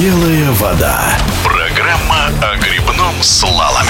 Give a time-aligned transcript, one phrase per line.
[0.00, 1.18] Белая вода.
[1.44, 3.89] Программа о грибном слаломе.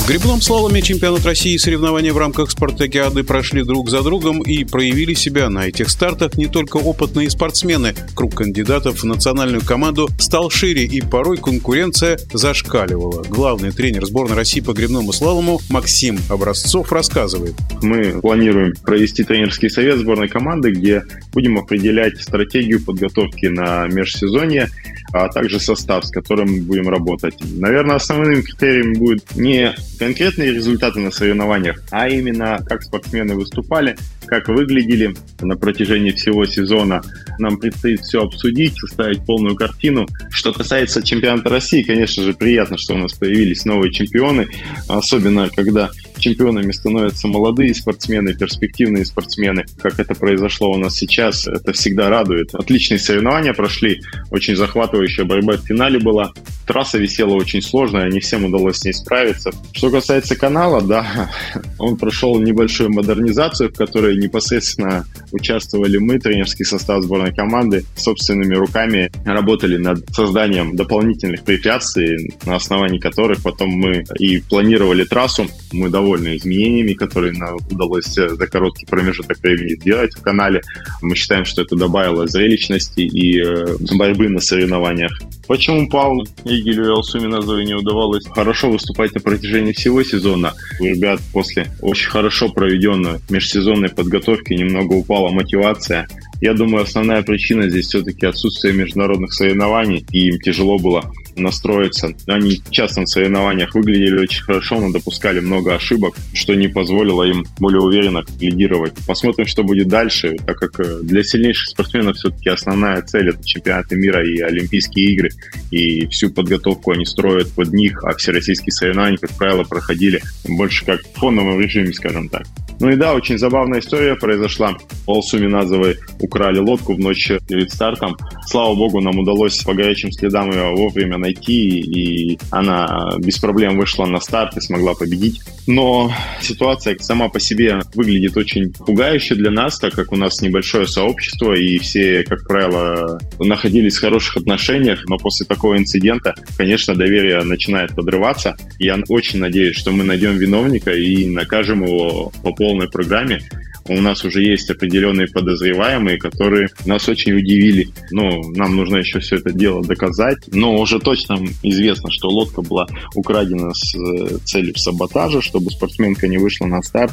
[0.00, 5.14] В грибном слаломе чемпионат России соревнования в рамках спартакиады прошли друг за другом и проявили
[5.14, 7.94] себя на этих стартах не только опытные спортсмены.
[8.16, 13.22] Круг кандидатов в национальную команду стал шире и порой конкуренция зашкаливала.
[13.22, 17.54] Главный тренер сборной России по грибному слалому Максим Образцов рассказывает.
[17.82, 24.70] Мы планируем провести тренерский совет сборной команды, где будем определять стратегию подготовки на межсезонье
[25.12, 27.34] а также состав, с которым мы будем работать.
[27.40, 34.48] Наверное, основным критерием будет не конкретные результаты на соревнованиях, а именно как спортсмены выступали, как
[34.48, 37.02] выглядели на протяжении всего сезона.
[37.38, 40.06] Нам предстоит все обсудить, составить полную картину.
[40.30, 44.48] Что касается чемпионата России, конечно же, приятно, что у нас появились новые чемпионы,
[44.88, 51.72] особенно когда чемпионами становятся молодые спортсмены, перспективные спортсмены, как это произошло у нас сейчас, это
[51.72, 52.54] всегда радует.
[52.54, 56.32] Отличные соревнования прошли, очень захватывающая борьба в финале была.
[56.70, 59.50] Трасса висела очень сложная, не всем удалось с ней справиться.
[59.72, 61.28] Что касается канала, да,
[61.80, 69.10] он прошел небольшую модернизацию, в которой непосредственно участвовали мы, тренерский состав сборной команды, собственными руками
[69.24, 75.48] работали над созданием дополнительных препятствий, на основании которых потом мы и планировали трассу.
[75.72, 80.62] Мы довольны изменениями, которые нам удалось за короткий промежуток времени сделать в канале.
[81.02, 85.10] Мы считаем, что это добавило зрелищности и э, борьбы на соревнованиях.
[85.48, 86.26] Почему Павлу
[86.60, 90.54] Игелю и Алсуминазову не удавалось хорошо выступать на протяжении всего сезона?
[90.78, 96.06] У ребят после очень хорошо проведенной межсезонной подготовки немного упала мотивация.
[96.40, 102.14] Я думаю, основная причина здесь все-таки отсутствие международных соревнований, и им тяжело было настроиться.
[102.26, 107.44] Они часто на соревнованиях выглядели очень хорошо, но допускали много ошибок, что не позволило им
[107.58, 108.94] более уверенно лидировать.
[109.06, 113.96] Посмотрим, что будет дальше, так как э, для сильнейших спортсменов все-таки основная цель это чемпионаты
[113.96, 115.30] мира и Олимпийские игры,
[115.70, 121.02] и всю подготовку они строят под них, а всероссийские соревнования, как правило, проходили больше как
[121.02, 122.46] в фоновом режиме, скажем так.
[122.80, 124.74] Ну и да, очень забавная история произошла.
[125.04, 128.16] Пол Суминазовой украли лодку в ночь перед стартом.
[128.46, 134.06] Слава богу, нам удалось по горячим следам ее вовремя найти, и она без проблем вышла
[134.06, 135.42] на старт и смогла победить.
[135.66, 140.86] Но ситуация сама по себе выглядит очень пугающе для нас, так как у нас небольшое
[140.86, 147.42] сообщество, и все, как правило, находились в хороших отношениях, но после такого инцидента, конечно, доверие
[147.44, 148.56] начинает подрываться.
[148.78, 153.40] Я очень надеюсь, что мы найдем виновника и накажем его по полной программе
[153.88, 157.88] у нас уже есть определенные подозреваемые, которые нас очень удивили.
[158.12, 160.38] Ну, нам нужно еще все это дело доказать.
[160.52, 166.38] Но уже точно известно, что лодка была украдена с э, целью саботажа, чтобы спортсменка не
[166.38, 167.12] вышла на старт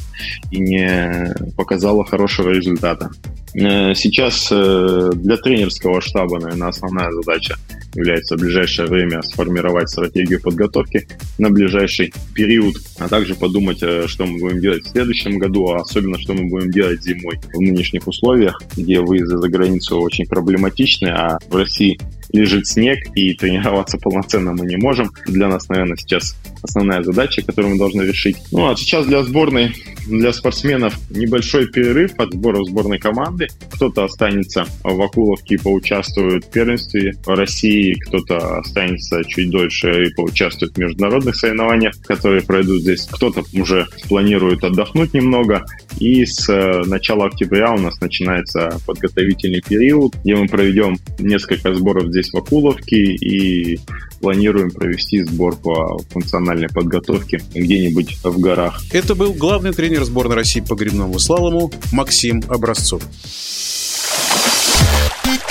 [0.52, 3.10] и не показала хорошего результата.
[3.56, 7.56] Э, сейчас э, для тренерского штаба, наверное, основная задача
[7.98, 14.40] является в ближайшее время сформировать стратегию подготовки на ближайший период, а также подумать, что мы
[14.40, 18.62] будем делать в следующем году, а особенно, что мы будем делать зимой в нынешних условиях,
[18.76, 22.00] где выезды за границу очень проблематичны, а в России
[22.32, 25.10] лежит снег, и тренироваться полноценно мы не можем.
[25.26, 28.38] Для нас, наверное, сейчас основная задача, которую мы должны решить.
[28.52, 29.74] Ну, а сейчас для сборной,
[30.08, 33.48] для спортсменов небольшой перерыв от сбора сборной команды.
[33.74, 40.74] Кто-то останется в Акуловке и поучаствует в первенстве России, кто-то останется чуть дольше и поучаствует
[40.74, 43.08] в международных соревнованиях, которые пройдут здесь.
[43.12, 45.66] Кто-то уже планирует отдохнуть немного.
[46.00, 52.10] И с э, начала октября у нас начинается подготовительный период, где мы проведем несколько сборов
[52.10, 53.80] здесь в Акуловке и
[54.22, 58.82] планируем провести сбор по функциональной подготовке где-нибудь в горах.
[58.92, 63.04] Это был главный тренер сборной России по грибному слалому Максим Образцов.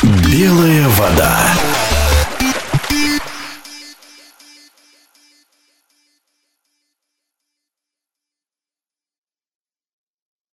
[0.03, 1.55] Белая вода.